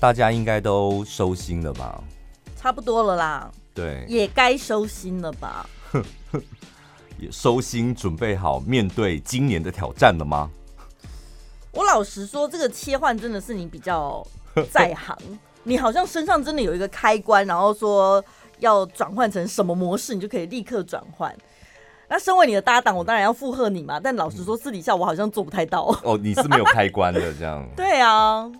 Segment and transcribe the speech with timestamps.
[0.00, 2.02] 大家应该都收心了吧？
[2.56, 3.50] 差不多了啦。
[3.74, 5.68] 对，也该收心了吧？
[7.20, 10.50] 也收心，准备好面对今年的挑战了吗？
[11.72, 14.26] 我老实说，这个切换真的是你比较
[14.72, 15.16] 在行，
[15.64, 18.24] 你好像身上真的有一个开关，然后说
[18.58, 21.34] 要转换成什么模式，你就可以立刻转换。
[22.08, 24.00] 那身为你的搭档，我当然要附和你嘛。
[24.00, 25.94] 但老实说，私底下我好像做不太到。
[26.02, 27.68] 哦，你是没有开关的这样？
[27.76, 28.50] 对啊。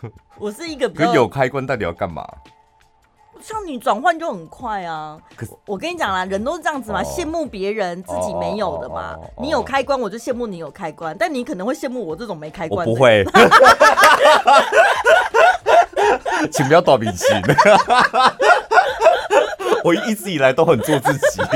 [0.38, 2.26] 我是一个比较，可有开关到底要干嘛？
[3.42, 5.18] 像你转换就很快啊！
[5.34, 9.16] 可是我跟你讲啦，人都是这样子嘛，羡慕别人自己没有的嘛。
[9.38, 12.86] 你有开关，我就羡慕你有开关，但你可能会羡慕我这种没开关。
[12.86, 13.24] 我不会，
[16.52, 17.28] 请不要躲避情。
[19.82, 21.40] 我一直以来都很做自己。
[21.40, 21.46] 有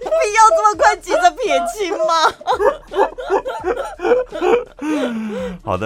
[0.00, 1.96] 必要这么快急着撇清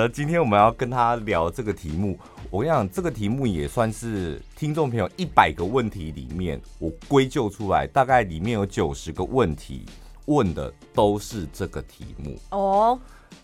[0.08, 2.18] 今天我们要跟他聊这个题目。
[2.50, 9.84] 我跟你讲，这个题目也算是听众朋友一百个问题里面，我归咎出来，大概里面有九十个问题
[10.26, 12.36] 问的都是这个题目。
[12.50, 12.98] 哦，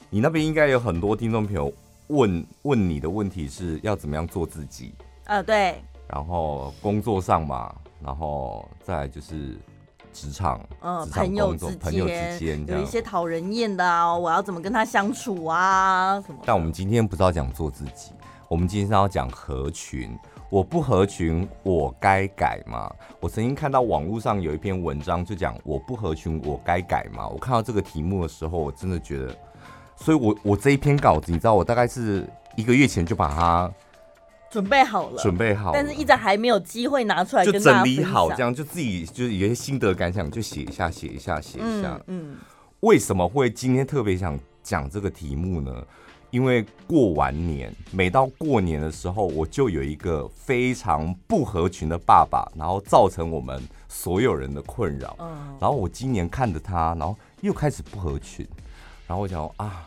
[0.09, 1.73] 你那边应该有很多听众朋友
[2.09, 4.95] 问问你的问题是要怎么样做自己？
[5.25, 5.75] 呃，对。
[6.09, 9.59] 然后工作上嘛，然后再就是。
[10.15, 16.23] 职场，嗯，朋友之间有一些讨人厌的啊，我要怎么跟他相处啊？
[16.25, 16.39] 什么？
[16.47, 18.13] 但我们今天不是要讲做自己，
[18.49, 20.17] 我们今天是要讲合群。
[20.51, 22.89] 我不合群，我该改吗？
[23.19, 27.27] 我曾经看到网络上有一篇文章，就讲我不合群，我该改吗？
[27.27, 29.37] 我看到这个题目的时候，我真的觉得，
[29.97, 33.69] 所以我我这一篇稿子，你知道，我大概是一个月前就把它。
[34.55, 42.01] 准备好了，准备好了，但是一直还没有机会拿出来，就整理好，这样就自己就是有些心得感想，就写一下，写一下，写一下。
[42.07, 42.37] 嗯，
[42.79, 45.85] 为什么会今天特别想讲这个题目呢？
[46.31, 55.17] 因为过完年，每到过年的时候，我就有一个非常不合群的爸爸，然后造成我们所有人的困扰。
[55.19, 58.47] 嗯，然后我今年看着他，然后又开始不合群，
[59.09, 59.85] 然后我想啊。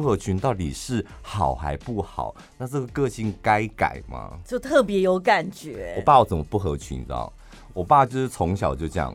[0.00, 2.34] 不合群到底是好还不好？
[2.56, 4.30] 那这个个性该改吗？
[4.46, 5.94] 就特别有感觉。
[5.98, 7.00] 我爸我怎么不合群？
[7.00, 7.30] 你知道？
[7.74, 9.14] 我爸就是从小就这样。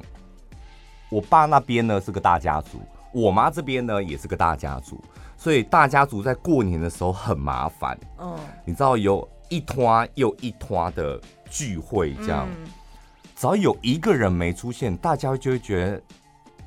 [1.10, 2.80] 我爸那边呢是个大家族，
[3.12, 5.04] 我妈这边呢也是个大家族，
[5.38, 7.98] 所以大家族在过年的时候很麻烦。
[8.20, 11.20] 嗯，你知道有一拖又一拖的
[11.50, 12.68] 聚会，这样，嗯、
[13.36, 16.02] 只要有一个人没出现，大家就会觉得。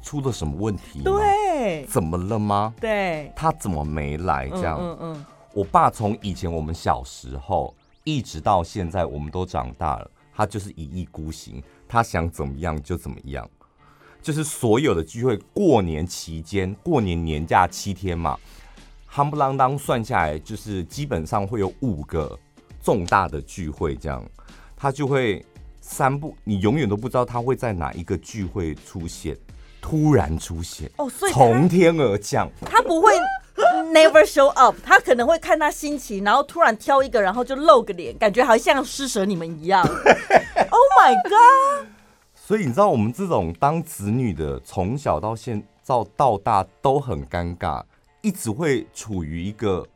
[0.03, 1.03] 出了什么问题？
[1.03, 2.75] 对，怎么了吗？
[2.81, 4.48] 对，他怎么没来？
[4.48, 5.26] 这样，嗯嗯，嗯。
[5.54, 13.48] 我爸从以前我们小时候一直到现在，我们都长大了，他就是一意孤行，他想怎么样就怎么样。
[14.20, 18.38] 就是所有的聚会，过年期间，过年年假七天嘛，
[19.10, 22.38] 夯不啷当算下来，就是基本上会有五个
[22.82, 24.25] 重大的聚会，这样，
[24.76, 25.44] 他就会
[25.81, 29.37] 三不，你永远都不知道他会在哪一个聚会出现。
[29.81, 33.12] 突然出现哦，所以从天而降，他不会
[33.93, 39.83] never show up，他可能会看他心情，然后突然挑一个，然后就露个脸，感觉好像施舍你们一样。
[40.71, 41.88] Oh my god！
[42.34, 47.83] 所以你知道我们这种当子女的，从小到现到到大都很尴尬，
[48.21, 49.87] 一直会处于一个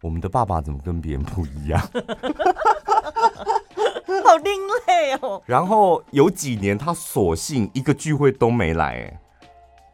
[0.00, 1.80] 我们的爸爸怎么跟别人不一样。
[4.24, 5.42] 好另类哦！
[5.46, 9.20] 然后有几年他索性一个聚会都没来，哎，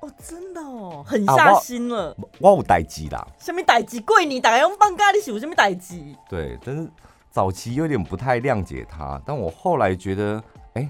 [0.00, 2.10] 哦，真的哦，很下心了。
[2.10, 4.00] 啊、我，我有代志啦，什么代志？
[4.00, 5.94] 过年大家用放假你是有，什么代志？
[6.28, 6.88] 对，但是
[7.30, 10.42] 早期有点不太谅解他，但我后来觉得，
[10.74, 10.88] 哎、欸，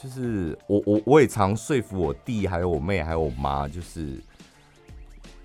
[0.00, 4.20] 就是我我我也常说服我弟，还有我妹，还有我妈，就是。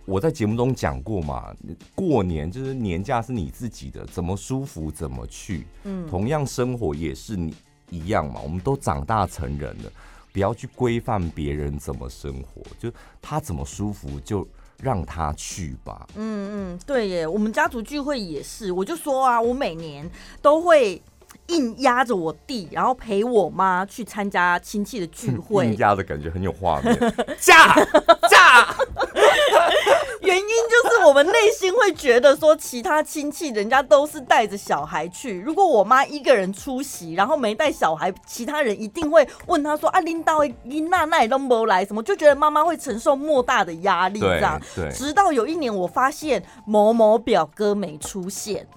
[0.06, 1.54] 我在节目中讲过嘛，
[1.96, 5.66] 过年就是年假是你自己的，怎么舒服怎么去。
[5.84, 7.56] 嗯，同样生活也是你
[7.90, 9.92] 一样嘛，我们都长大成人了，
[10.34, 12.92] 不要去规范别人怎么生活，就
[13.22, 14.46] 他怎么舒服就
[14.82, 16.06] 让他去吧。
[16.16, 20.10] 嗯嗯，对耶，我们家族聚会也是，我就说啊，我每年
[20.42, 21.02] 都会
[21.48, 26.94] 硬压着我弟，然后陪我妈去参加亲戚的聚会， 硬压的感觉很有画面，
[27.40, 27.74] 嫁
[28.30, 28.68] 嫁。
[30.34, 40.34] 原因就是我们内心会觉得说，其他亲戚人家都是带着小孩去，如果我妈一个人出席，然后没带小孩，其他人一定会问她说：“啊，琳达
[40.64, 44.60] 琳娜那也都没来，什么？”就觉得妈妈会承受莫大的压力，这样。
[44.92, 48.68] 直到有一年，我发现某某表哥没出现，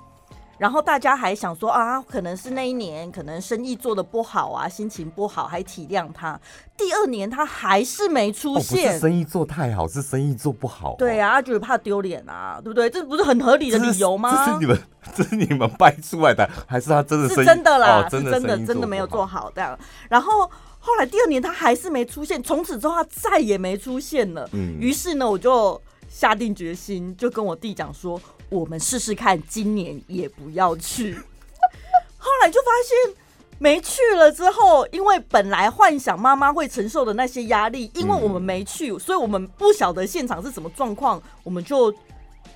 [0.58, 6.41] 然后大家还想说啊，可能是那一年可能生意做的不好啊，心情不好，还体谅他。
[6.76, 10.97] 第二年他还是没出现，是生意做太好，是生意做不好、啊。
[10.99, 12.88] 对啊，他觉得怕丢脸啊，对不对？
[12.88, 14.31] 这不是很合理的理由吗？
[14.31, 14.82] 这是，这是你们，
[15.14, 17.29] 这是你们掰出来的，还是他真的？
[17.29, 19.79] 是真的啦，哦、真的是真的真的没有做好这样。
[20.08, 24.49] 然后后来第二年他还是没出现，从此之后他再也没出现了。
[24.53, 28.19] 嗯，于是呢，我就下定决心，就跟我弟讲说。
[28.48, 31.14] 我们试试看，今年也不要去。
[32.19, 33.14] 后来就发现
[33.58, 41.93] 没去了之后，因为本来幻想妈妈会承受的那些压力，因为我们没去，所以我们不晓得现场是什么状况，我们就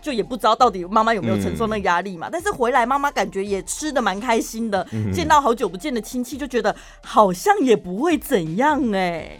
[0.02, 2.28] 就也不知道到底妈妈有没有承受那压力嘛。
[2.30, 9.38] 但是回来妈妈感觉也吃的蛮开心的，见到好久不见的亲戚，就觉得好像也不会怎样哎。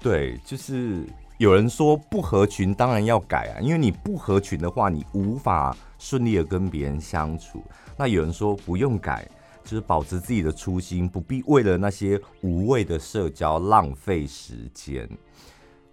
[0.00, 1.04] 对，就是
[1.38, 5.76] 有人说不合群当然要改啊，因为你不合群的话，你无法。
[6.02, 7.62] 顺利的跟别人相处，
[7.96, 9.24] 那有人说不用改，
[9.62, 15.08] 就是保持自己的初心，不必为了那些无谓的社交浪费时间。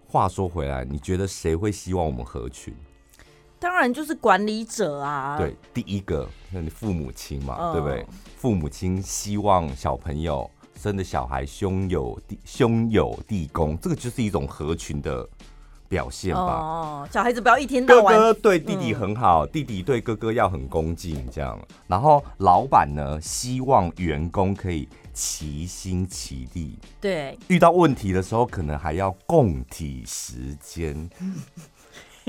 [0.08, 2.74] 话说回来，你觉得谁会希望我们合群？
[3.60, 5.38] 当然就是管理者啊。
[5.38, 8.04] 对，第一个，那你父母亲嘛，哦、对不对？
[8.36, 15.28] 父母亲希望小朋友生的小孩兄友弟兄友弟恭，这个就是一种合群的。
[15.90, 18.14] 表现吧，哦，小孩子不要一天到晚。
[18.14, 21.58] 哥哥对弟弟很好，嗯、弟弟对哥哥要很恭敬，这样。
[21.88, 26.78] 然后老板呢，希望员工可以齐心齐力。
[27.00, 31.10] 对，遇到问题的时候，可能还要共体时间。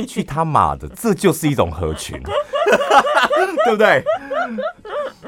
[0.08, 2.20] 去他妈的，这就是一种合群，
[3.66, 4.04] 对不对？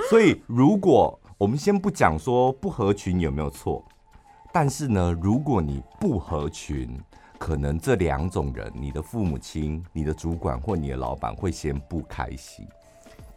[0.10, 3.86] 所以，如果我们先不讲说不合群有没有错，
[4.52, 7.00] 但是呢，如果你不合群，
[7.44, 12.66] 可能这两种人，你的父母亲、你的主管或你的老板会先不开心。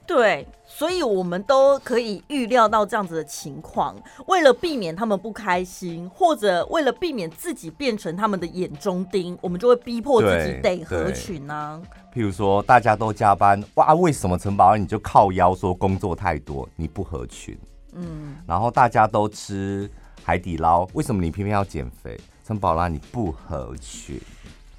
[0.07, 3.97] 对，所以我们都可以预料到这样子的情况。
[4.29, 11.83] 为了避免他们不开心，或者为了避免自己变成他们的眼中钉，我们就会逼迫自己得合群呢、啊。
[12.15, 17.59] 譬如说，大家都加班，哇，为什么陈宝安你就靠腰说工作太多，你不合群？
[17.95, 19.91] 嗯，然后大家都吃
[20.23, 22.17] 海底捞，为什么你偏偏要减肥？
[22.47, 24.21] 陈宝拉，你不合群。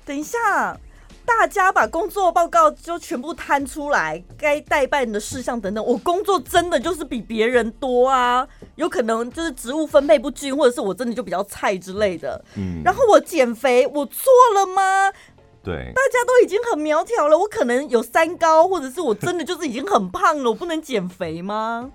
[0.05, 0.37] 等一下，
[1.25, 5.83] 大家把工作报告就全部摊出来，该代办的事项等等。
[5.83, 12.41] 我工作真的就是比别人多啊，有可能就是职务分配不均，或者是我真的就比较菜之类的。
[12.55, 12.81] 嗯。
[12.85, 15.11] 然后我减肥，我错了吗？
[15.61, 15.91] 对。
[15.93, 21.91] 大家都已经很苗条了，我可能有三高，或者是我真的就是已经很胖了，我不能减肥吗？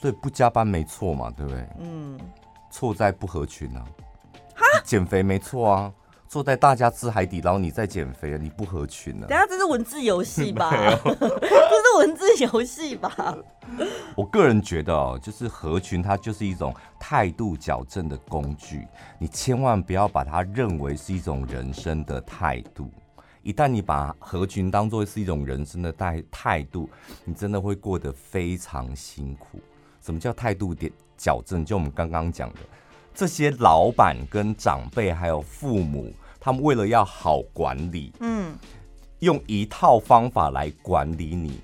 [0.00, 1.68] 所以不加班没错嘛，对不对？
[1.78, 2.18] 嗯。
[2.70, 3.84] 错在不合群啊。
[4.84, 5.92] 减肥没错啊，
[6.28, 9.28] 坐在大家吃海底捞，你在减肥啊，你不合群呢、啊？
[9.28, 10.70] 等下这是文字游戏吧？
[10.70, 13.36] 这是文字游戏吧？
[14.16, 18.86] 我个人觉得哦，就是合群，它就是一种态度矫正的工具，
[19.18, 22.90] 你千万不要把它认为是一种人生的态度。
[23.42, 26.90] 一旦你把合群当做是一种人生的态态度，
[27.24, 29.58] 你真的会过得非常辛苦。
[30.02, 31.64] 什么叫态度点矫正？
[31.64, 32.58] 就我们刚刚讲的。
[33.20, 38.56] 这些老板跟长辈还有父母，他们为了要好管理，嗯，
[39.18, 41.60] 用一套方法来管理你，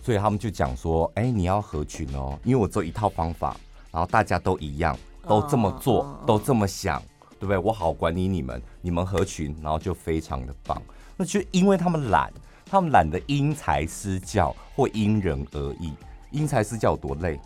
[0.00, 3.56] 所以他们就讲说：“哎，你要合群哦，因为我做一套方法，
[3.90, 7.02] 然后大家都一样，都这么做，都这么想，
[7.40, 7.58] 对不对？
[7.58, 10.80] 我好管理你们，你们合群，然后就非常的棒。
[11.16, 12.32] 那就因为他们懒，
[12.64, 15.92] 他们懒得因材施教或因人而异，
[16.30, 17.36] 因材施教有多累？”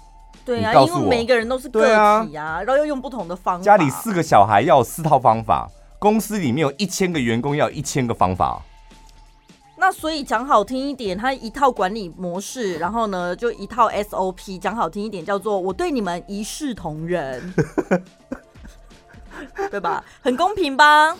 [0.49, 3.63] 对啊，因为每一个人都是个体啊，啊然后又用不同的方法。
[3.63, 8.63] 家里四个小孩要有四套方法，公司里面有一千个员工要有一千个方法。
[9.77, 14.59] 那所以讲好听一点，他一套管理模式，然后呢就一套 SOP。
[14.59, 17.53] 讲好听一点叫做我对你们一视同仁，
[19.71, 20.03] 对吧？
[20.23, 21.15] 很公平吧？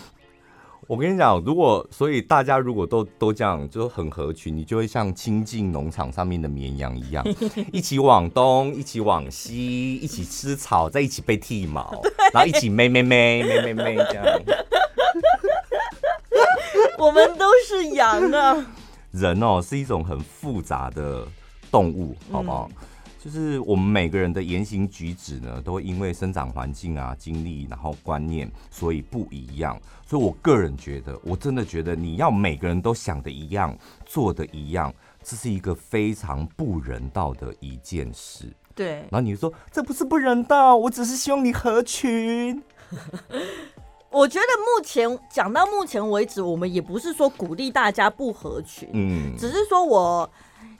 [0.89, 7.23] 我跟你讲，如果所以大家如果都都这样，就很合群，你就会像亲近农场上面的绵羊一样，
[7.71, 12.01] 一起往东，一起往西，一起吃草，再一起被剃毛，
[12.33, 14.25] 然后一起咩咩咩咩咩咩这样。
[16.97, 18.65] 我们都是羊啊！
[19.11, 21.23] 人哦，是一种很复杂的
[21.69, 22.67] 动物，好不好？
[22.81, 22.87] 嗯
[23.21, 29.77] 就是我们每个人的言行举止呢，都会因为生长环境啊、经历，然后观念，所以不一样。
[30.07, 38.45] 所以我个人觉得，我真的觉得你要每个人都想的一样，做的一样，这是一个非常不人道的一件事。
[38.73, 38.99] 对。
[39.11, 42.63] 然后你就说这不是不人道，我只是希望你合群。
[44.09, 50.29] 我觉得目前讲到目前为止，我们也不是说鼓励大家不合群，嗯，只是说我。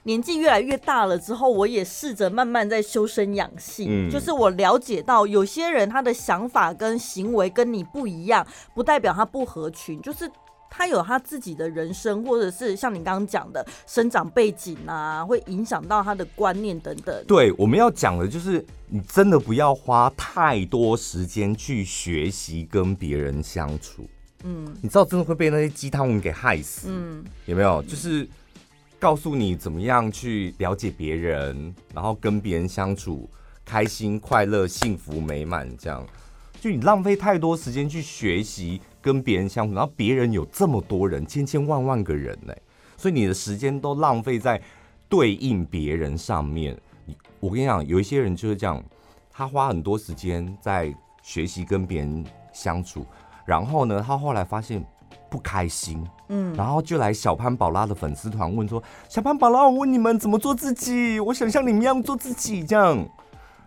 [0.03, 3.87] 年纪越来越大了之后，我也试着慢慢在修身养性。
[3.89, 10.29] 嗯，就是我了解到，有些人他的想法跟行为跟你不一样，不代表他不合群，就是
[10.69, 17.23] 他有他自己的人生，或者是像你刚刚讲的生长背景啊，会影响到他的观念等等。
[17.27, 24.07] 对，我们要讲的就是，你真的不要花太多时间去学习跟别人相处。
[24.45, 26.87] 嗯，你知道真的会被那些鸡汤文给害死。
[26.89, 27.83] 嗯，有没有？
[27.83, 28.25] 就是。
[28.99, 33.29] 告诉你怎么样去了解别人，然后跟别人相处
[33.63, 36.05] 开心、快乐、幸福、美满，这样
[36.59, 42.53] 就你浪费太多时间去学习跟别人相处，然后别人有这么多人，千千万万个人呢，
[42.97, 44.61] 所以你的时间都浪费在
[45.07, 46.77] 对应别人上面。
[47.05, 48.83] 你我跟你讲，有一些人就是这样，
[49.31, 53.05] 他花很多时间在学习跟别人相处，
[53.45, 54.85] 然后呢，他后来发现。
[55.29, 61.19] 不开心，嗯，然后就来小潘宝拉的粉丝团问说：“小潘宝拉，我问你们怎么做自己？
[61.19, 63.07] 我想像你们一样做自己，这样。”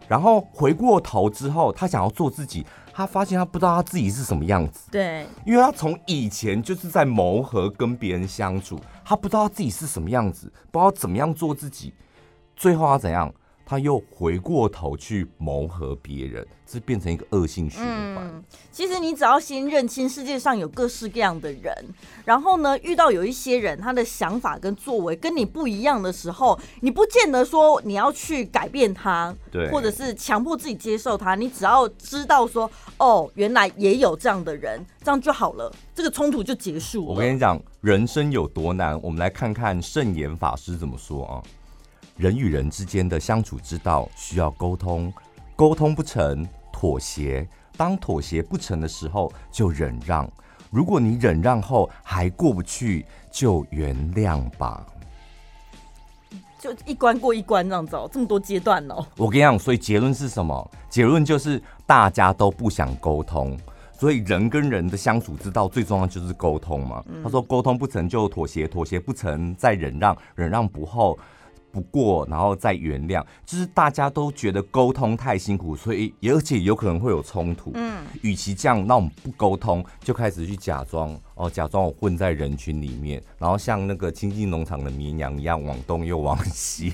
[0.09, 4.91] 然后回过头之后，他想要做自己，他发现他不知道他自己是什么样子。
[4.91, 11.95] 对，因为他从以前就是在磨合跟别人相处，他不知道他自己是什么样子，不知道怎么样做自己，
[12.57, 13.33] 最后他怎样？
[13.73, 18.19] 他又回过头去谋合别人，这变成一个恶性循环。
[18.19, 21.75] 嗯，其实你只要先认清世界上有各式各样的人，
[22.27, 31.35] 然后呢，遇到有一些人他的想法跟作为跟你不一样的时候，你不见得说你要去改变他，对，或者是强迫自己接受他。
[31.35, 37.15] 你只要知道说，哦，原来也有这样的人，这样就好了，这个冲突就结束了。
[37.15, 41.43] 我跟你讲，人生有多难，我们来看看圣严法师怎么说啊。
[42.17, 45.13] 人与人之间的相处之道需要沟通，
[45.57, 50.31] 沟通不成妥协，当妥协不成的时候就忍让。
[50.71, 54.87] 如果你忍让后还过不去，就原谅吧。
[56.59, 59.05] 就一关过一关这样子哦，这么多阶段哦。
[59.17, 60.71] 我跟你讲，所以结论是什么？
[60.89, 63.59] 结论就是大家都不想沟通，
[63.99, 67.03] 所以人跟人的相处之道最重要就是沟通嘛。
[67.25, 71.19] 他说沟通不成就妥协，妥协不成再忍让，忍让不后。
[71.73, 77.73] 不过，然后再原谅，就是大家都觉得沟通太辛苦，所以而且有可能会有冲突。
[77.75, 86.93] 嗯，与其这样，那我们不沟通，就开始去假装哦，假装我混在人群里面，然后像那个亲近农场的绵羊一样，往东又往西，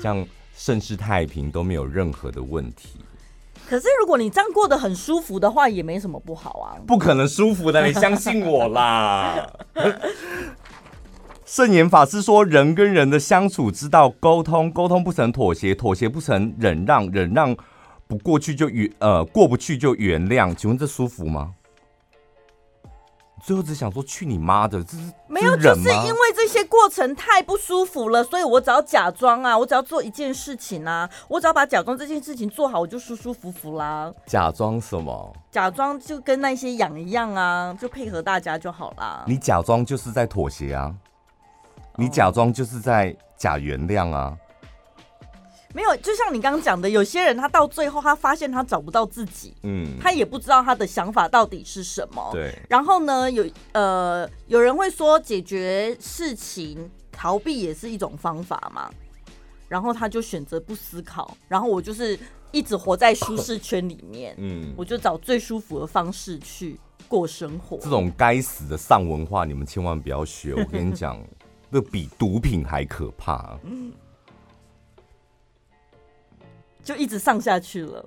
[0.00, 3.00] 这样盛世太平，都没有任何的问题。
[3.68, 6.74] 可是，如果你这样过得很舒服的话，也没什么不好啊。
[6.88, 9.48] 不可能舒服的，你相信我啦。
[11.50, 17.56] 圣严法师说：“人跟人的相处之道，沟通，沟通不成妥协，妥协不成忍让，忍让
[18.06, 20.54] 不过去就原呃过不去就原谅。
[20.54, 21.52] 请问这舒服吗？
[23.42, 24.80] 最后只想说去你妈的！
[24.84, 34.12] 这是没有，就是因为这些过程太不舒服了，所以我只要假装啊，我只要做一件事情啊，我只要把假装这件事情做好，我就舒舒服服啦。
[34.24, 35.36] 假装什么？
[35.50, 39.24] 假装就跟那些羊一样啊，就配合大家就好啦。
[39.26, 40.94] 你假装就是在妥协啊。”
[42.00, 44.34] 你假装就是在假原谅啊？
[45.74, 52.30] 没有，就像你刚刚讲的，有些人他到最后他发现他找不到自己，嗯，他也不知道他的想法到底是什么。
[52.32, 52.58] 对。
[52.70, 58.90] 然后呢，有呃有人会说解决事情逃避也是一种方法嘛，
[59.68, 62.18] 然后他就选择不思考，然后我就是
[62.50, 67.76] 一直活在舒适圈里面，嗯，我就找最舒服的方式去过生活。
[67.76, 71.22] 这种该死的丧文化，你们千万不要学，我跟你讲。
[71.72, 73.92] 这比毒品还可怕，嗯，
[76.82, 78.04] 就一直上下去了，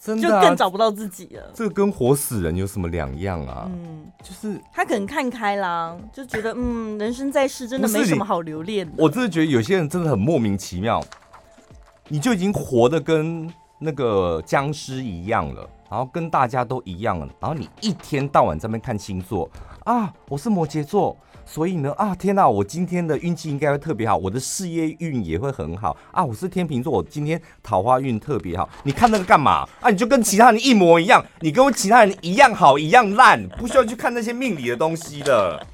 [0.00, 1.52] 真的、啊、就更找不到自己了。
[1.54, 3.70] 这跟活死人有什么两样啊？
[3.72, 8.94] 嗯，就是他可能看开啦，就觉得嗯，人生在世真的没什么好留恋的。
[8.96, 11.00] 我真的觉得有些人真的很莫名其妙，
[12.08, 13.48] 你就已经活得跟
[13.78, 19.48] 那个僵尸一样了，然后跟大家都一样了，然后你一天到晚在那边看星座
[19.84, 21.16] 啊，我是摩羯座。
[21.48, 26.22] 所以呢，啊天哪，我今天的运气应该会特别好，我的事业运也会很好啊！
[26.22, 28.68] 我是天秤座，我今天桃花运特别好。
[28.82, 29.88] 你看那个干嘛啊？
[29.88, 35.64] 你就跟其他人一模一样，你跟其他人一样好，一样烂，不需要去看那些命理的东西的，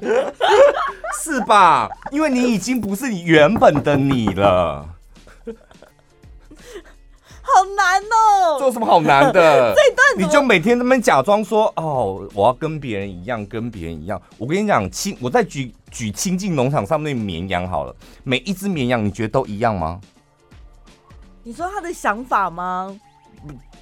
[1.22, 1.88] 是吧？
[2.10, 4.95] 因为你已经不是你原本的你了。
[7.46, 8.56] 好难哦！
[8.58, 9.72] 这有什么好难的？
[9.74, 14.20] 这一段你就每天那么假装说哦，我要跟别人一样，跟别人一样。
[14.36, 20.00] 我跟你讲，亲，我再举举亲近农场上面那绵羊好了，每一只绵羊你觉得都一样吗？
[21.44, 22.98] 你说他的想法吗？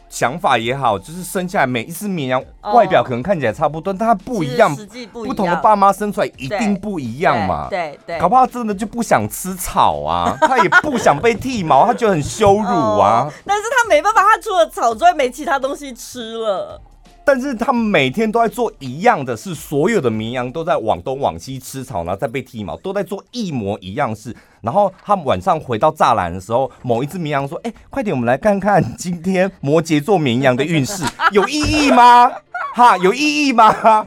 [0.09, 2.40] 想法也好，就是生下来每一只绵羊
[2.73, 7.66] 外表可能看起来差不多，但它不一样，实际不一样，不同的爸妈生出来一定不一样嘛。
[7.68, 13.28] 对对，搞不好真的就不想吃草啊， 他也不想被剃毛，他觉得很羞辱啊。
[13.44, 16.80] 但是他没办法，他除了草之外没其他东西吃了。
[17.26, 24.36] 但是他们每天都在做一样的事，所有的绵羊都在往东往西吃草，然后再被剃毛，都在做一模一样事。
[24.60, 31.02] 然后他们晚上回到栅栏的时候，某一只绵羊说：“哎、欸，快点，我们来看看今天摩羯座绵羊的运势
[31.32, 32.30] 有意义吗？
[32.76, 34.04] 哈，有意义吗？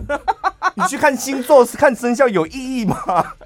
[0.75, 2.97] 你去看星座是看生肖有意义吗？”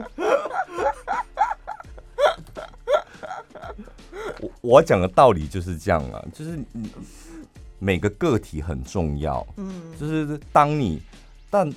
[4.42, 6.92] 我我讲的道理就是这样啊，就是你。
[7.84, 11.02] 每个个体很重要，嗯，就是当你，
[11.50, 11.68] 但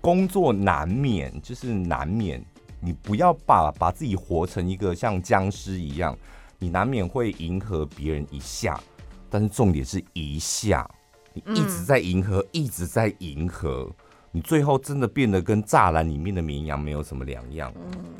[0.00, 2.42] 工作难免就是难免，
[2.80, 6.16] 你不要把把自己活成一个像僵尸一样，
[6.58, 8.80] 你难免会迎合别人一下，
[9.28, 10.90] 但是重点是一下，
[11.34, 13.86] 你一直在迎合，一直在迎合，
[14.32, 17.70] 你最后真的变得跟栅栏里面的绵羊没有什么两样。
[17.76, 18.14] 嗯，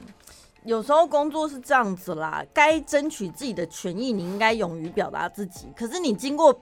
[0.67, 6.61] 有时候工作是这样子啦，该争取自己的权益，你应该勇于表达自己，可是你经过。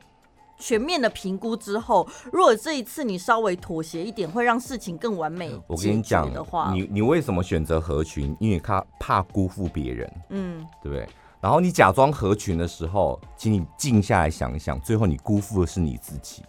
[0.62, 5.50] 全面的评估之后，如果这一次你稍微妥协一点，会让事情更完美。
[5.66, 8.36] 我跟你讲的话，你你为什么选择合群？
[8.38, 11.04] 因为他怕辜负别人，嗯，对不对？
[11.40, 16.44] 然后你假装合群的时候，请你静下来想一想，最后你辜负的是你自己。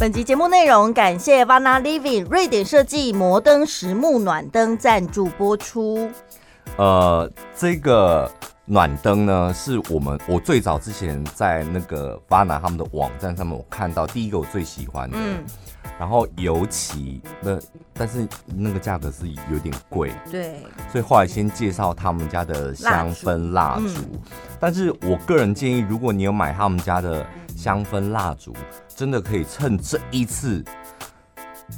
[0.00, 6.10] 本集节目内容感谢 Vana Living 瑞典设计摩登实木暖灯赞助播出。
[6.80, 8.30] 呃，这个
[8.64, 15.44] 暖灯呢，是我们我最早之前在那个 Vana 他们的网站上面，我看到第一个我最喜欢的，嗯、
[15.98, 17.58] 然后尤其那
[17.92, 20.54] 但是那个价格是有点贵，对，
[20.90, 24.20] 所以后来先介绍他们家的香氛蜡烛，嗯、
[24.58, 28.54] 但是我个人建议，如果你有买他们家的香氛蜡烛，
[28.88, 30.64] 真的可以趁这一次。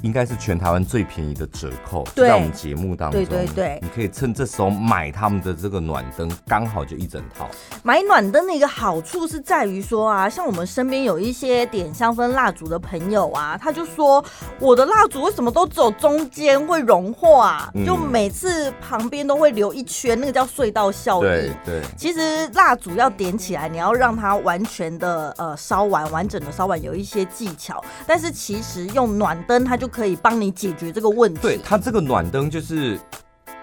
[0.01, 7.47] 应该是全台湾最便宜的折扣，在我们节目当中，对对对，你可以趁这时候买他们的这个暖灯，刚好就一整套。
[7.83, 14.25] 买暖灯的一个好处是在于说啊，像我们身边有一些点香氛蜡烛的朋友啊，他就说
[14.59, 21.23] 我的蜡烛为什么都只有中间会融化，嗯、就每次旁边都会留一圈，那个叫隧道效应。
[21.23, 27.85] 对对，其实蜡烛要点起来，你要让它完全的呃烧完，完整的烧完，有一些技巧。
[28.07, 29.82] 但是其实用暖灯它。
[29.83, 31.41] 就可以帮你解决这个问题。
[31.43, 32.97] 对，它这个暖灯就是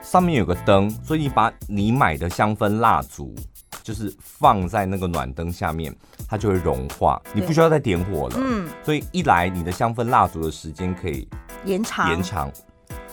[0.02, 3.34] 上面有个灯，所以你把你买的香氛蜡烛
[3.82, 5.96] 就是放在那个暖灯下面，
[6.28, 8.36] 它就会融化，你不需要再点火了。
[8.38, 11.26] 嗯，所以一来你的香氛蜡烛的时间可以
[11.64, 12.52] 延长延长，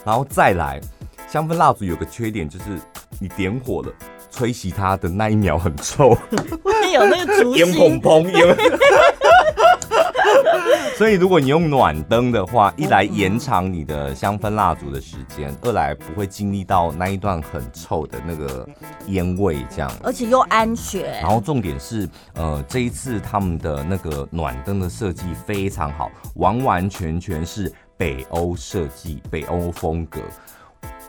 [0.05, 0.81] 然后再来
[1.29, 2.65] 香氛蜡烛有个缺点就是
[3.21, 3.93] 你点火了，
[4.33, 6.13] 吹熄它的那一秒很臭，
[6.65, 8.29] 会有那个烛烟砰砰
[10.97, 18.67] 所以，如果你用暖灯的话，一来延长你的香氛蜡烛的时间，二来不会经历到那一段很臭的那个
[19.09, 21.21] 烟味，这样，而且又安全。
[21.21, 30.21] 然后重点是，呃，这一次他们的那个暖灯的设计非常好，完完全全是北欧设计，北欧风格。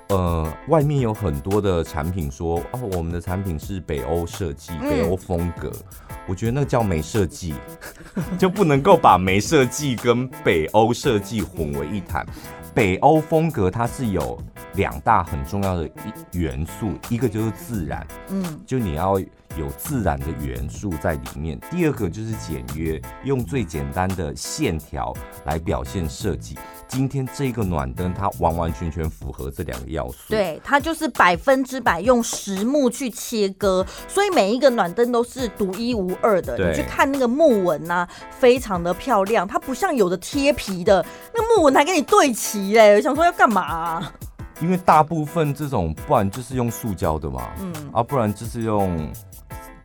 [0.09, 5.69] 呃，外面有很多的产品说，哦，我们的产品是北欧设计，北欧风格。
[6.09, 7.53] 嗯、我觉得那叫没设计，
[8.39, 12.25] 就不能够把没设计跟北欧设计混为一谈。
[12.73, 14.39] 北欧风格它是有
[14.77, 21.59] 两大很重要的一元素，一个就是自然，嗯，就你要有自然的元素在里面。
[21.71, 25.13] 第二个就是简约，用最简单的线条
[25.45, 26.57] 来表现设计。
[26.87, 30.29] 今天这个暖灯，它完完全全符合这两个要素。
[30.29, 36.55] 对，它就是百分之百用实木去切割，所以每一个暖灯都是独一无二的。
[36.55, 38.09] 对你去看那个木纹呐、啊，
[38.39, 39.45] 非常的漂亮。
[39.45, 44.13] 它不像有的贴皮的，那个木纹还跟你对齐嘞，想说要干嘛、啊？
[44.59, 49.11] 因为大部分这种，不然就是用塑胶的嘛，嗯，啊，不然就是用。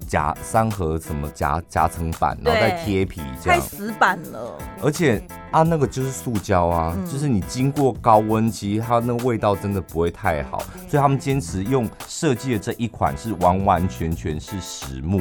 [0.09, 4.59] 夹三盒什么夹夹层板，然后再贴皮，这样太死板了。
[4.83, 5.23] 而且
[5.53, 10.63] 啊，那个就是塑胶啊，嗯、就是你经过高温，其实它那个味道真的不会太好。
[10.75, 15.21] 嗯、所以他们坚持用设计的这一款是完完全全是实木，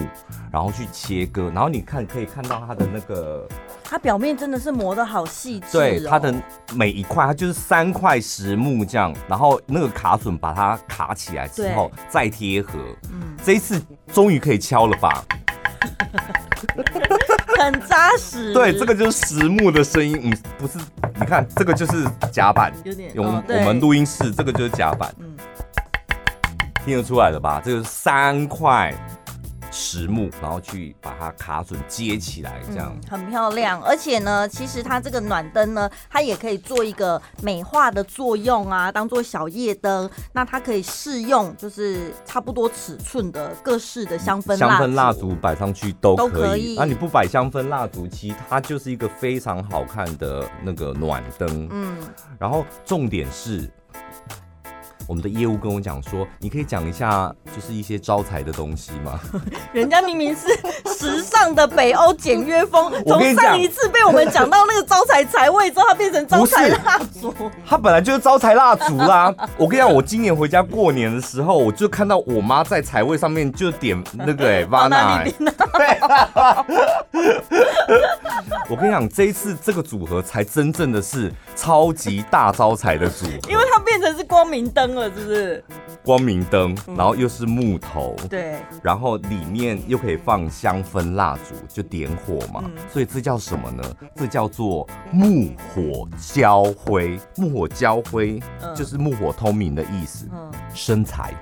[0.52, 3.48] 然后去切割，然后你看可以看到它的那个，
[3.84, 5.72] 它表面真的是磨的好细致、哦。
[5.72, 6.34] 对，它的
[6.74, 12.74] 每一块，它就是三块实木这样，然后那个卡榫把它卡起来之后再贴合。
[13.12, 14.82] 嗯，这一次终于可以敲。
[14.82, 15.24] 了吧，
[17.64, 18.54] 很扎实。
[18.56, 20.20] 对，这个就是实木的声音。
[20.24, 20.78] 嗯，不是，
[21.20, 23.14] 你看这个就是夹板，有点。
[23.16, 25.14] 用我们录音室，这个就是夹板。
[25.20, 25.36] 嗯。
[26.84, 27.62] 听得出来了吧？
[27.64, 28.94] 这个是三块。
[29.72, 33.82] 实木，然后去把它卡榫接起来，这样、嗯、很漂亮。
[33.82, 40.10] 而且呢，其实它这个暖灯呢，它也可以做一个美化的作用啊，当做小夜灯。
[40.34, 46.28] 那它可以适用，就是差不多尺寸的各式的香氛蜡烛，香氛蜡烛摆上去都可以。
[46.28, 46.76] 都可以。
[46.76, 51.70] 那、啊、你不摆香氛蜡烛，其实它就是一个非常好看的那个暖灯。
[51.72, 51.98] 嗯。
[52.38, 53.70] 然后重点是。
[55.12, 59.20] 我们的业务跟我讲说，你可以讲一下，就是一些招财的东西吗？
[59.74, 60.48] 人家明明是
[60.98, 67.36] 时尚的北欧简约风，从上一次被我们讲到那个招财财位之后，它变成招财蜡烛。
[67.68, 69.36] 它本来就是招财蜡烛啦。
[69.60, 75.30] 我跟你讲，我今年回家过年的时候，我就看到我妈在财位上面就点那个哎， Vana。
[78.70, 85.64] 我跟你讲，这一次这个组合才真正的是超级大招财的组合，因为它变成是光明灯了，是不是？
[86.04, 93.84] 光明灯，然后又是木头，嗯、对，然后里面又可以放香氛蜡烛，就点火嘛，嗯、所以这叫什么呢？
[94.16, 101.36] 这叫做木火交辉，木火交辉、嗯、就是木火通明的意思，嗯，生财。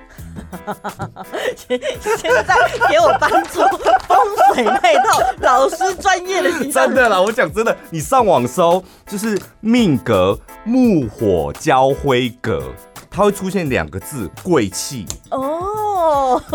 [1.56, 1.80] 现
[2.18, 2.56] 现在
[2.88, 3.60] 给我搬出
[4.06, 4.18] 风
[4.54, 12.62] 水那一套老师专业的形象，真的啦，我讲真的，你上网搜就是命格木火交辉格。
[13.20, 16.40] 它会出现两个字“贵气”哦，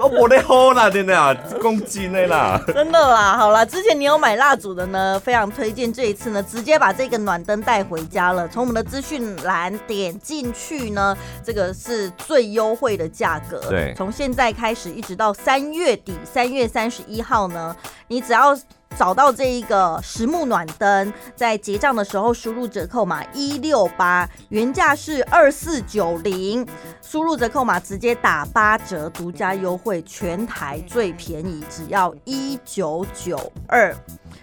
[0.00, 8.48] 我我的好啦，真的啊，公斤的啦，真的啦，好啦，之前你有买蜡烛的呢，非常推荐这一次呢，直接把这个暖灯带回家了。
[8.48, 17.76] 从我们的资讯栏点进去呢，这个是最优惠的价格，对，从现在开始一直到三月底，三月三十一号呢，
[18.08, 18.58] 你只要。
[18.96, 26.66] 找到这一个实木暖灯，在结账的时候输入折扣码一六八，原价是二四九零，
[27.00, 33.94] 输入折扣码直接打八折，独家优惠，全台最便宜，只要一九九二。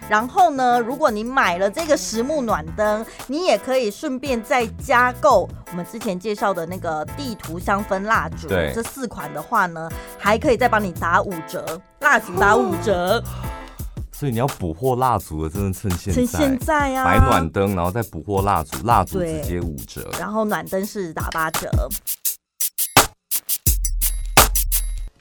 [0.08, 13.22] 然后呢，如果你买了这个实木暖灯，你也可以顺便再加购我们之前介绍的那个地图香氛蜡烛，这四款的话呢，还可以再帮你打五折，蜡烛打五折。
[14.18, 17.04] 所以你要补货蜡烛的，真的趁现在，趁现在啊！
[17.04, 21.70] 买暖灯，然后再补货蜡烛，蜡烛直接五折，然后暖灯是打八折。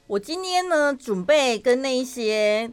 [0.08, 2.72] 我今天呢，准备跟那一些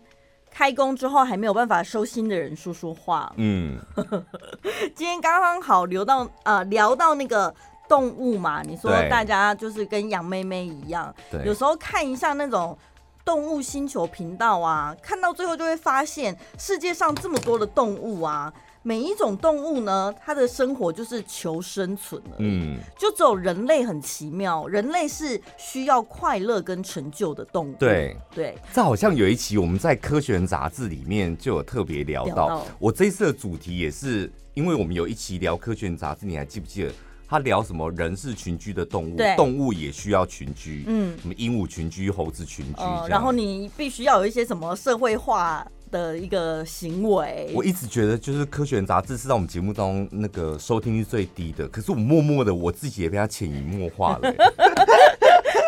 [0.51, 3.31] 开工之后还没有办法收心的人说说话。
[3.37, 3.79] 嗯，
[4.97, 7.55] 今天刚刚好聊到呃聊到那个
[7.87, 12.79] 动物嘛，你说大家就是跟杨妹妹一样，有时候看一下那种。
[13.25, 22.37] 动物星球频道啊，看到最后就会发现，世界上这么多的动物啊，每一种动物呢，它的生活就是求生存了。
[22.41, 27.75] 嗯，就只有人类很奇妙，人类是需要快乐跟成就的动物。
[27.79, 32.35] 对对，对这好像有一期我们在《科学人》杂志里面就有特别聊到。
[32.35, 36.93] 聊到我这一次的主题也是，因为我们有一期聊《科学人》杂志，你还记不记得？
[37.29, 37.91] 他聊什么？
[37.93, 40.85] 人是群居的动物，动物也需要群居。
[40.87, 47.51] 嗯，什么鹦鹉群居、猴子群居，呃、然后你必须要有一些什么社会化的一个行为。
[47.55, 54.33] 我一直觉得，就是《科学人》杂志是在我们节目当中那个收听率最低的，可是我默默的，我自己也被他潜移默化了。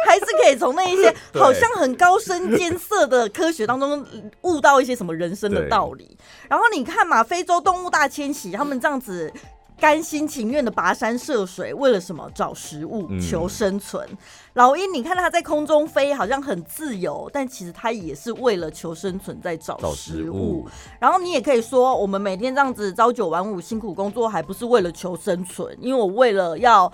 [0.07, 4.05] 还是可以从那一些 好像很高深艰涩的科学当中
[4.43, 6.17] 悟到一些什么人生的道理。
[6.49, 9.33] 然后你看嘛，非洲动物大迁徙，他们这样子。
[9.79, 12.31] 甘心情愿的跋山涉水，为了什么？
[12.35, 14.07] 找食物，求生存。
[14.11, 14.19] 嗯、
[14.55, 20.25] 老鹰，你看它在空中飞，好像很自由，但其实它也是为了求生存在找食物。
[20.25, 25.77] 食物然后你也可以说，我们每天这样子朝九晚五辛苦工作，还不是为了求生存？
[25.81, 26.91] 因为我为了要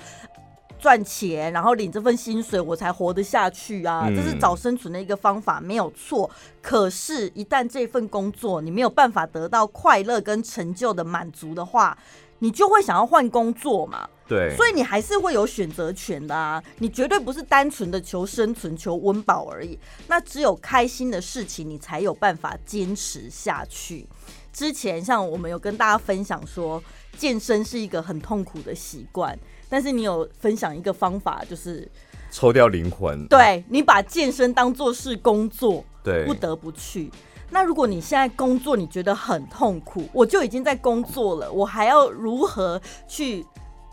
[0.79, 4.07] 赚钱，然后领这份薪水，我才活得下去啊！
[4.09, 6.29] 嗯、这是找生存的一个方法，没有错。
[6.61, 11.97] 可是，一旦这份工作你没有办法得到快乐跟成就的满足的话，
[12.43, 14.09] 你就会想要换工作嘛？
[14.27, 16.61] 对，所以你还是会有选择权的啊！
[16.79, 19.79] 你绝对不是单纯的求生存、求温饱而已。
[20.09, 24.05] 那只有开心的事情，你才有办法坚持下去。
[24.53, 26.83] 之前像我们有跟大家分享说，
[27.17, 31.89] 健身是一个很痛苦的习惯，但是你有分享一个方法，就是
[32.33, 33.25] 抽掉灵魂。
[33.29, 37.11] 对，你把健身当做是工作，对，不得不去。
[37.51, 43.45] 那如果你现在工作你觉得很痛苦，我就已经在工作了，我还要如何去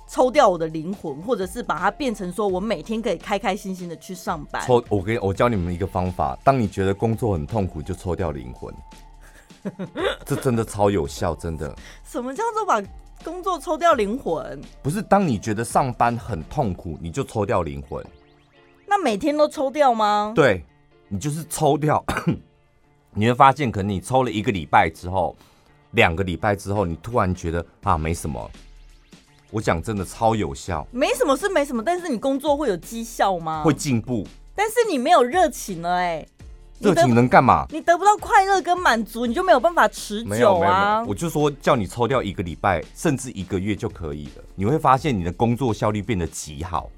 [0.07, 4.65] 抽掉我的灵魂，或者是把它变成说我每天可以开开心心的去上班？
[4.65, 8.73] 抽，我给我教你们一个方法，当你觉得工作很痛苦，就抽掉灵魂，
[10.25, 11.75] 这真的超有效，真的。
[12.05, 12.81] 什么叫做把
[13.25, 14.59] 工作抽掉灵魂？
[14.81, 18.03] 不是，当你觉得上班很痛苦，你就抽掉灵魂。
[18.87, 20.31] 那每天都抽掉吗？
[20.33, 20.65] 对，
[21.09, 22.03] 你就是抽掉。
[23.13, 25.35] 你会发现，可能你抽了一个礼拜之后，
[25.91, 28.49] 两个礼拜之后，你突然觉得啊，没什么。
[29.51, 30.87] 我讲真的，超有效。
[30.91, 33.63] 没什么是没什么，但是你工作会有绩效吗？
[33.63, 34.25] 会进步。
[34.55, 36.25] 但是你没有热情了，哎。
[36.79, 37.65] 热情能干嘛？
[37.71, 41.03] 你得不到快乐跟满足，你就没有办法持久啊！
[41.05, 44.43] 我就说叫你抽掉一个礼拜，甚至一个月就可以了。
[44.55, 46.89] 你会发现你的工作效率变得极好。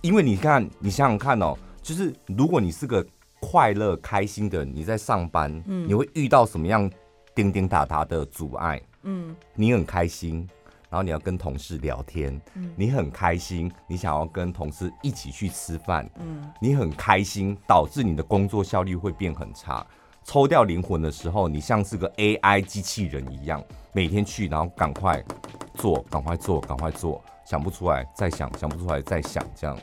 [0.00, 3.04] 因为你看，你想想看哦，就是如果你是个
[3.40, 6.90] 快乐开心的，你在上班，嗯，你会遇到什么样
[7.34, 8.80] 叮叮打打的阻碍？
[9.02, 10.48] 嗯，你很开心。
[10.88, 19.86] 然后你要跟同事聊天，嗯，你很开心，你想要跟同事一起去吃饭，嗯，你很开心，导致你的工作效率会变很差。
[20.22, 23.64] 抽掉灵魂的时候，你像是个 AI 机器人一样，
[23.94, 25.24] 每天去，然后赶快
[25.72, 29.74] 做，赶快做，赶快做，想不出来再想，想不出来再想，这样，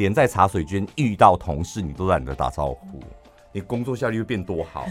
[0.00, 2.98] 连在茶水间遇到同事，你都懒得打招呼。
[3.52, 4.86] 你工作效率会变多好，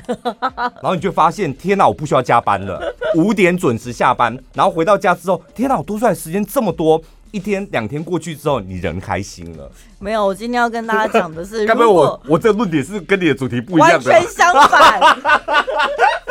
[0.54, 2.80] 然后你就发现，天哪，我不需要加班了，
[3.16, 9.72] 五点准时下班，然后回到家之后，天哪，我多出来时间这么多，一天两天过去之后，你人开心了。
[9.98, 14.12] 没有，我今天要跟大家讲的是， 该不会我我这个论点是跟你的主题不一样的？
[14.12, 15.00] 完全相反。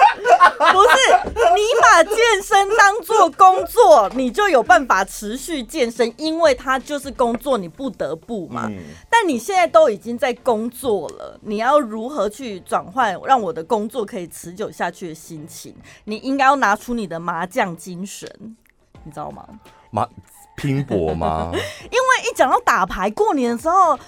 [0.59, 8.67] 不是，你把健身当做工作，你就有办法持续健身，因为它就是工作，你不得不嘛。
[8.69, 8.77] 嗯。
[9.09, 15.75] 但你现在都已经在工作了，你要如何去转换，让我的工作可以持久下去的心情？
[16.05, 18.29] 你应该要拿出你的麻将精神，
[19.05, 19.47] 你知道吗？
[19.91, 20.07] 麻
[20.57, 21.51] 拼搏吗？
[21.55, 21.59] 因
[21.91, 23.99] 为一讲到打牌，过年的时候。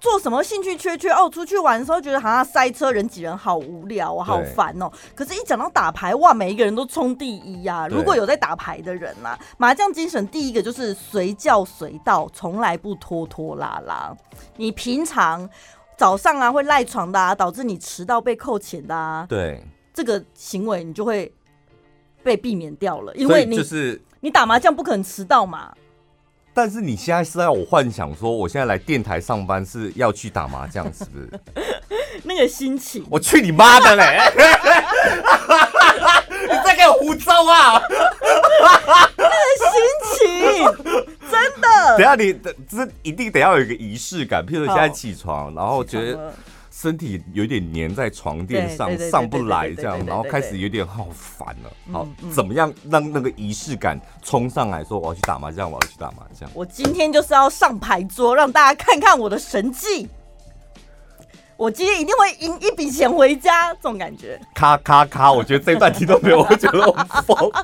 [0.00, 1.28] 做什么兴趣缺缺哦？
[1.30, 4.90] 出去玩的时候觉得好像塞车人挤人好无聊，我好烦哦。
[5.14, 7.88] 可是，一讲到打牌，哇，每一个人都冲第一呀、啊！
[7.88, 14.14] 如果有在打牌的人啦、啊，麻将精神第一个就是随叫随到，从来不拖拖拉拉。
[14.56, 15.48] 你平常
[15.96, 19.62] 早上啊会赖床的、啊，导致你迟到被扣钱的啊，对，
[19.94, 21.32] 这个行为你就会
[22.22, 25.72] 被避免掉了，因为你就是你打麻将不可能迟到嘛。
[26.56, 31.28] 但是你现在是要我幻想说，我现在来电台上班是要去打麻将，是不是？
[32.24, 34.18] 那个心情，我去你妈的嘞！
[36.48, 37.82] 你在给我胡诌啊！
[39.18, 39.74] 那个心
[40.16, 40.24] 情，
[41.30, 41.68] 真的。
[41.98, 42.32] 等下你，
[42.66, 46.32] 这一定得要有一个仪式感，譬如说现在起床，然后觉得。
[46.78, 51.72] 身体有点粘在床垫上，上不来这样，然后开始有点好烦了。
[51.90, 56.46] 好，怎么样让那个仪式感冲上来说，我要去打麻将，我要去打麻将。
[56.52, 60.06] 我今天就是要上牌桌，让大家看看我的神技。
[61.56, 64.38] 我今天一定会赢一笔钱回家，这种感觉。
[64.54, 65.32] 咔咔咔！
[65.32, 67.50] 我觉得这段听都没有，我觉得我疯。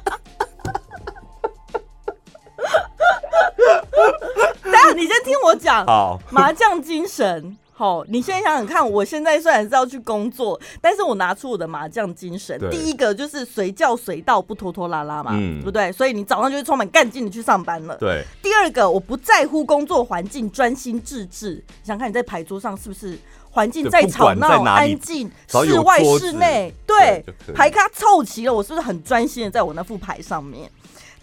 [4.62, 5.84] 等下，你先听我讲。
[5.84, 7.54] 好，麻将精神。
[7.74, 12.60] 好，你现在想想看，我现在虽然是要去工作，但是我拿出我的麻将精神。
[12.70, 15.90] 第一个就是随叫随到，不拖拖拉拉嘛，嗯，对不对？
[15.90, 17.96] 所以你早上就会充满干劲的去上班了。
[17.96, 18.22] 对。
[18.42, 21.64] 第二个，我不在乎工作环境，专心致志。
[21.82, 23.18] 想看你在牌桌上是不是
[23.50, 30.70] 环境再吵闹、安静，室外室内，对，牌咖凑齐了，我是不是很专心的在我那副牌上面？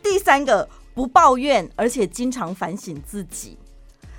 [0.02, 3.58] 第三个，不抱怨，而且经常反省自己。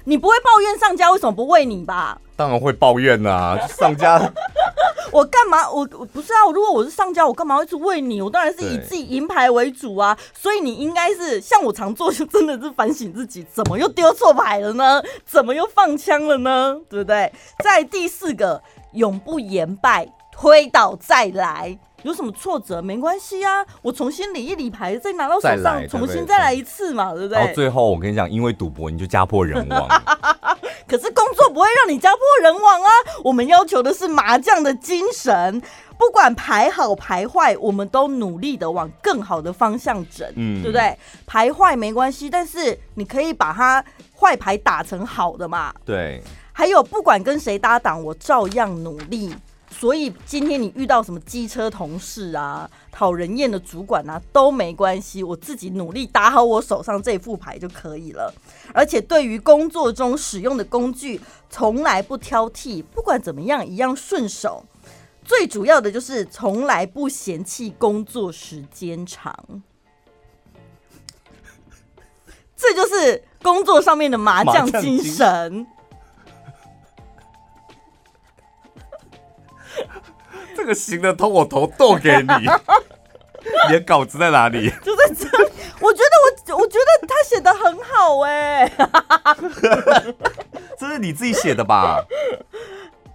[0.05, 2.19] 你不会抱怨上家为什么不喂你吧？
[2.37, 4.19] 当然会抱怨啊， 上家，
[5.13, 5.71] 我干嘛？
[5.71, 8.23] 我我不是啊，如果我是上家，我干嘛会去喂你？
[8.23, 10.17] 我当然是以自己银牌为主啊。
[10.33, 15.03] 所以你应该是像我常做，就真的是反省自己，怎么又丢错牌了呢？
[15.27, 16.79] 怎么又放枪了呢？
[16.89, 17.31] 对不对？
[17.63, 21.79] 在第四个，永不言败，推倒再来。
[22.03, 27.47] 有什么挫折没关系啊，我重新理一理牌，再拿到手上，重新再来一次嘛，对不对？
[27.47, 29.89] 到最后，我跟你讲，因为赌博你就家破人亡。
[30.89, 32.89] 可是工作不会让你家破人亡啊，
[33.23, 35.63] 我们要求的是麻将的精神，
[35.97, 40.97] 不管牌好牌坏，我们都努力的往更好的方向整，嗯，对不对？
[41.27, 43.85] 牌坏没关系，但是你可以把它
[44.19, 45.73] 坏牌打成好的嘛。
[45.85, 46.21] 对。
[46.53, 49.35] 还有，不管跟谁搭档，我照样努力。
[49.71, 58.35] 所以今天你遇到什么机车同事啊、讨人厌的主管啊都没关系，我自己努力打好我手上这副牌就可以了。
[58.75, 64.65] 而且对于工作中使用的工具，从来不挑剔，不管怎么样一样顺手。
[65.25, 69.63] 最主要的就是从来不嫌弃工作时间长，
[72.57, 75.67] 这就是工作上面的麻将精神。
[80.57, 82.51] 这个行得通，我头剁给你。
[83.69, 84.71] 你的稿子在哪里？
[84.85, 85.27] 就在这。
[85.81, 90.15] 我觉得我我觉得他写的很好哎、欸，
[90.79, 92.05] 这是你自己写的吧？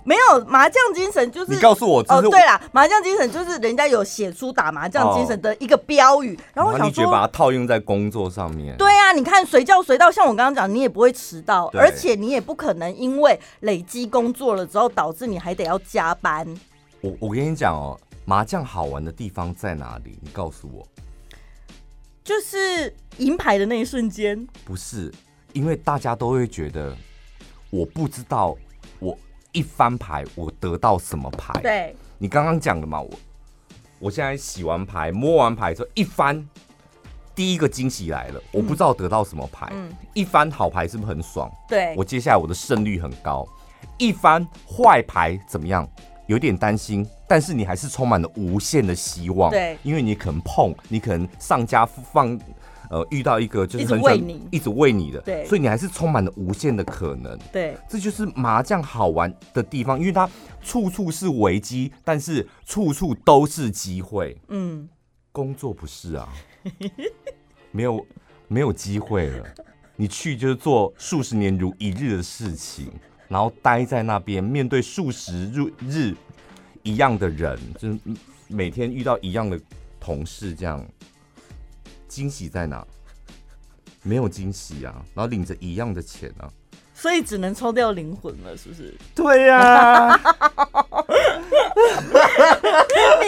[0.03, 8.75] 没有麻将精神就是你告诉我哦，对啦，麻将精神就是人家有写出打麻将精神的一个标语，哦、然后我想说把它套用在工作上面。
[8.77, 16.47] 对啊，你看随叫随到，像我刚刚讲，你也不会迟到，而且你也不可能因为累积工作了之后导致你还得要加班。
[17.05, 20.17] 我我跟你讲哦，麻将好玩的地方在哪里？
[20.21, 20.87] 你告诉我，
[22.23, 24.43] 就是赢牌的那一瞬间。
[24.63, 25.13] 不是，
[25.53, 26.97] 因为大家都会觉得
[27.69, 28.57] 我不知道
[28.99, 29.15] 我。
[29.51, 31.61] 一翻牌，我得到什么牌？
[31.61, 33.09] 对，你刚刚讲的嘛，我
[33.99, 36.45] 我现在洗完牌，摸完牌之后一翻，
[37.33, 39.69] 第一个惊喜来了，我不知道得到什么牌。
[39.71, 41.49] 嗯，一翻好牌是不是很爽？
[41.69, 43.47] 对，我接下来我的胜率很高。
[43.97, 45.89] 一翻坏牌怎么样？
[46.27, 49.51] 有点担心，但是你还是充满了无限的希望。
[49.51, 52.39] 对，因为你可能碰，你可能上家放。
[52.87, 60.29] 呃，遇到一个就是很一直喂你，一直喂你的，对，所以你还是充满了无限的可能，对，这就是麻将好玩的地方，因为它
[60.61, 64.37] 处处是危机，但是处处都是机会。
[64.49, 64.87] 嗯，
[65.31, 66.29] 工作不是啊，
[67.71, 68.05] 没有
[68.47, 69.43] 没有机会了，
[69.95, 72.91] 你去就是做数十年如一日的事情，
[73.27, 76.13] 然后待在那边，面对数十日日
[76.83, 77.99] 一样的人，就是
[78.47, 79.59] 每天遇到一样的
[79.99, 80.85] 同事这样。
[82.07, 82.85] 惊喜在哪？
[84.03, 86.47] 没有惊喜啊，然后领着一样的钱啊，
[86.93, 88.93] 所以只能抽掉灵魂了，是不是？
[89.15, 89.57] 对呀、
[90.13, 90.21] 啊。
[93.19, 93.27] 你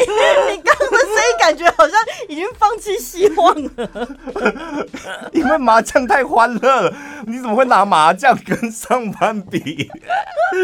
[0.53, 4.07] 你刚刚的声音感觉好像已经放弃希望了，
[5.33, 7.16] 因为麻将太欢乐了，你
[7.47, 9.89] 怎么会拿麻将跟上班比？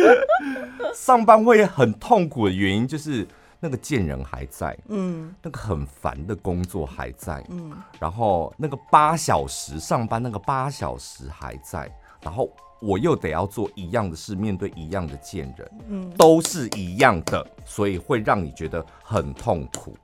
[0.94, 3.26] 上班会很痛苦的原因就是。
[3.66, 12.50] 那个贱人还在，嗯，那个很烦的工作还在，嗯，然后那个八小时上班那个八小时还在，然后
[12.82, 19.96] 我又得要做一样的事，面对一样的贱人，嗯，都是一样的，所以会让你觉得很痛苦。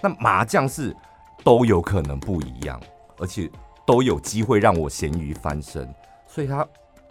[0.00, 0.96] 那麻将是
[1.44, 2.80] 都有可能不一样，
[3.18, 3.46] 而且
[3.90, 5.92] 都有机会让我咸鱼翻身，
[6.28, 6.58] 所以他，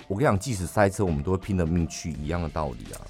[0.07, 3.03] 我跟你讲，即使塞车，我们都会拼了命去，一样的道理啊，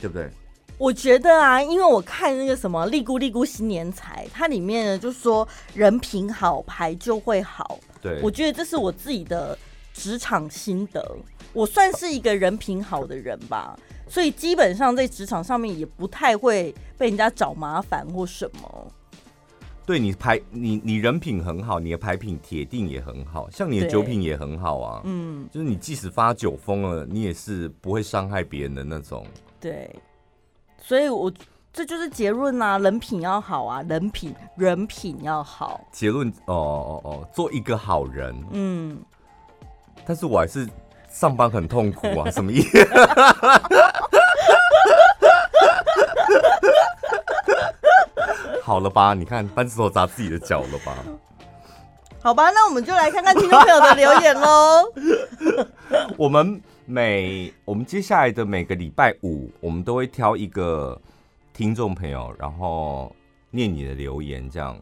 [0.00, 0.30] 对不对？
[0.78, 7.78] 我觉得啊，因为我看那个什么《利姑利姑新年财》，它里面呢就说人品好，牌就会好。
[8.00, 9.58] 对，我觉得这是我自己的
[9.92, 11.16] 职场心得。
[11.52, 18.92] 我算是一个人品好的人吧，所以基本上在职场上面也不太会被人家找麻烦或什么。
[19.88, 25.00] 对，你牌，你你人品很好，你的牌品铁定也很好，像你的酒品也很好啊。
[25.04, 29.26] 嗯，就是你即使发酒疯了，你也是不会伤害别人的那种。
[29.58, 29.90] 对。
[30.76, 31.32] 所以我，我
[31.72, 35.80] 这就是结论啊，人品要好啊，人品人品要好。
[35.90, 38.36] 结论哦哦哦，做一个好人。
[38.52, 38.98] 嗯，
[40.04, 40.68] 但是我还是
[41.08, 42.78] 上班很痛苦啊，什么意思？
[48.68, 50.94] 好了吧，你看扳指头砸自己的脚了吧？
[52.20, 54.92] 好吧，那我们就来看看听众朋友的留言喽。
[56.18, 56.60] 我们。
[56.90, 60.98] 每我们接下来的每个礼拜五，我们都会挑一个
[61.52, 63.14] 听众朋友，然后
[63.50, 64.74] 念你的留言，这样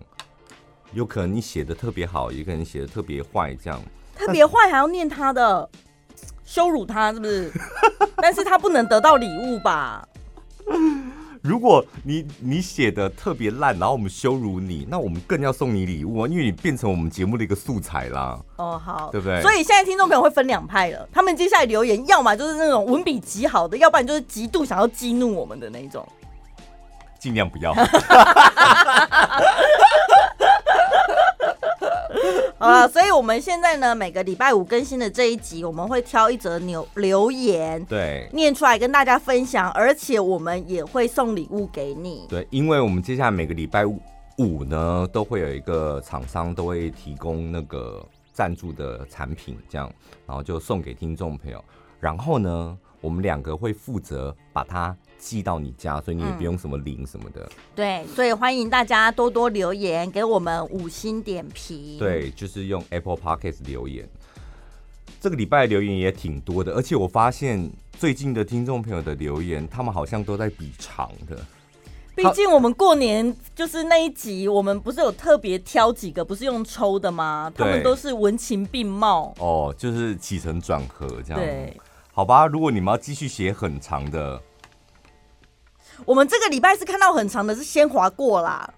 [0.92, 3.82] 有可能你写的特别好，也可能写的特别坏，这样
[4.14, 5.68] 特别坏还要念他的，
[6.44, 7.50] 羞辱他是不是？
[8.22, 10.06] 但是他不能得到礼物吧？
[11.46, 18.36] 如果你你写的特别烂，然后我们羞辱你，那我们更要送你礼物啊，因为你变成我们节目的一个素材啦。
[18.56, 19.40] 哦，好，对不对？
[19.42, 26.04] 所以现在听众朋友会分两派了，他们接下来留言，要么就是那种文笔极好的，要不然就是极度想要激怒我们的那一种。
[27.20, 27.72] 尽量不要。
[32.76, 42.26] 好了，所以我们现在呢，每个礼拜五更新的这一集，我们会挑一则留留言，对，念出来跟大家分享，而且我们也会送礼物给你。
[42.28, 49.90] 对，因为我们接下来每个礼拜五呢，都会有一个厂商都会提供那个赞助的产品，这样，
[50.26, 51.64] 然后就送给听众朋友。
[51.98, 54.94] 然后呢，我们两个会负责把它。
[55.18, 57.42] 寄到你家，所以你也不用什么零什么的。
[57.42, 57.50] 嗯。
[57.74, 61.98] 对，所以欢迎大家多多留言，给我们五星点评。
[61.98, 64.08] 对，就是用 Apple Podcast 留言。
[65.20, 71.36] 这个礼拜留言也挺多的，而且我发现最近的听众朋友的留言，他们好像都在比长的。
[72.14, 77.52] 毕竟我们过年就是那一集，我们不是有特别挑几个，不是用抽的吗？
[77.54, 79.34] 他们都是文情并茂。
[79.38, 81.38] 哦，就是起承转合这样。
[81.38, 81.76] 对，
[82.12, 84.40] 好吧，如果你们要继续写很长的。
[86.04, 88.68] 我们这个礼拜是看到很长的，是先划过啦，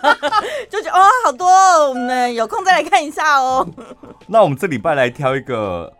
[0.70, 3.66] 就觉得哦，好多哦，我们有空再来看一下哦。
[4.26, 5.92] 那我们这礼拜来挑一个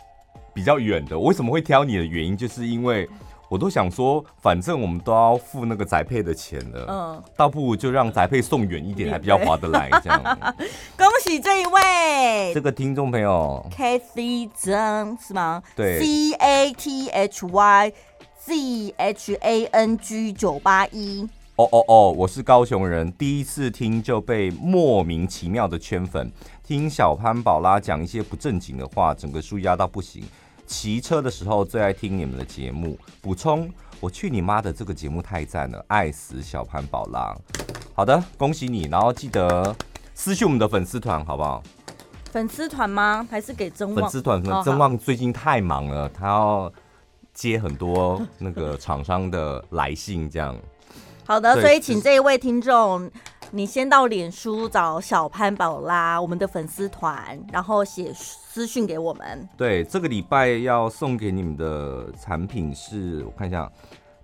[0.54, 1.18] 比较远的。
[1.18, 3.08] 我为什么会挑你的原因，就是因为。
[3.48, 9.90] 我都想说，反正我们都要付那个宅配的钱了，嗯，倒不如就让宅配送远一点，还比较划得来。
[10.02, 10.38] 这样，
[10.96, 15.62] 恭喜这一位，这个听众朋友，Kathy Zhang 是吗？
[15.76, 17.92] 对，C A T H Y
[18.44, 21.28] Z H A N G 九八一。
[21.54, 26.28] 哦哦哦，我是高雄人，第一次听就被莫名其妙的圈粉，
[26.64, 30.24] 听小潘宝拉讲一些不正经的话，整个书压到不行。
[30.66, 32.98] 骑车的时候最爱听你们的节目。
[33.20, 33.70] 补充，
[34.00, 34.72] 我去你妈的！
[34.72, 37.32] 这个节目太赞了，爱死小潘宝拉。
[37.94, 39.72] 好的，恭喜你，然后记得
[40.14, 41.62] 私讯我们的粉丝团，好不好？
[42.32, 43.24] 粉丝团吗？
[43.30, 44.00] 还是给曾旺？
[44.00, 46.72] 粉丝团，曾旺最近太忙了，他要
[47.48, 50.56] 接很多那个厂商的来信，这样。
[51.26, 53.10] 好的，所以请这一位听众。
[53.54, 59.46] 你先到脸书找小潘宝拉，我们的粉丝团，然后写私讯给我们。
[59.58, 63.70] 对，这个礼拜要送给你们的产品是，我看一下，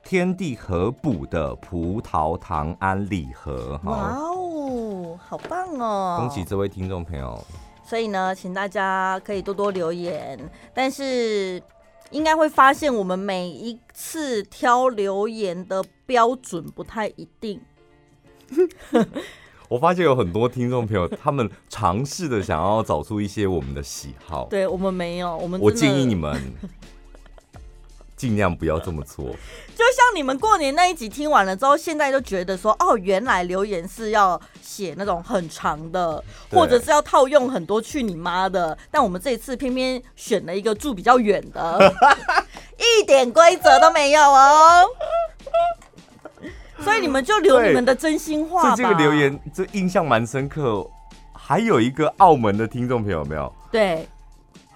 [0.03, 3.79] 天地合补的葡萄糖胺礼盒。
[3.85, 6.17] 哇哦，好棒哦！
[6.21, 7.39] 恭喜这位听众朋友。
[7.85, 10.39] 所以呢，请大家可以多多留言，
[10.73, 11.63] 但是
[12.11, 17.61] 应该会发现我们每一次挑留言的标准不太一定。
[19.69, 24.47] 我发现有很多听众朋友，他们尝试的想要找出一些我们的喜好。
[24.47, 26.35] 对，我们没有，我们我建议你们
[28.19, 29.25] 尽量不要这么做。
[29.25, 38.77] 就像你们过年那一集听完了之后，现在就觉得说，哦，原来留言是要写那种很长的，或者是要套用很多去你妈的。
[38.91, 41.95] 但我们这一次偏偏选了一个住比较远的，
[42.77, 44.85] 一点规则都没有哦。
[46.85, 48.75] 所以你们就留你们的真心话吧。
[48.77, 50.87] 这个留言这印象蛮深刻。
[51.41, 53.51] 还有一个澳门的听众朋友有没有？
[53.73, 54.07] 对，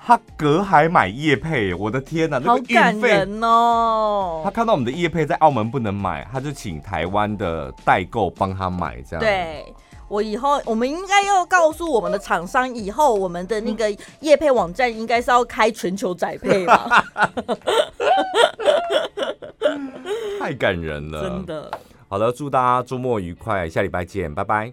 [0.05, 4.41] 他隔海买叶配，我的天哪，那个运费，好感人哦。
[4.43, 9.21] 他看到我们的叶配在澳门不能买，他就请台湾的代购帮他买，这样。
[9.21, 9.65] 对，
[10.09, 17.05] 我以后我们应该要告诉我们的厂商，以后我们的那个叶配网站应该是要开全球宅配吧。
[20.41, 21.71] 太感人了，真的。
[22.09, 24.73] 好的，祝大家周末愉快，下礼拜见，拜拜。